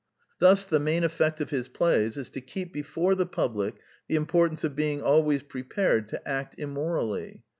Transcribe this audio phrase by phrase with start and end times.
[0.39, 3.75] Thus the main effect of his plays is to keep before the public
[4.07, 7.43] the importance of being always prepared to act immorally.